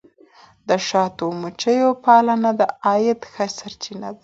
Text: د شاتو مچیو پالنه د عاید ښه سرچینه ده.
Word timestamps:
د 0.67 0.69
شاتو 0.87 1.25
مچیو 1.41 1.91
پالنه 2.05 2.49
د 2.59 2.61
عاید 2.85 3.19
ښه 3.31 3.45
سرچینه 3.57 4.09
ده. 4.15 4.19